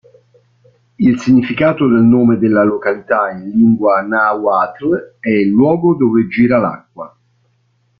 [0.97, 7.15] Il significato del nome della località in lingua nahuatl è "luogo dove gira l'acqua".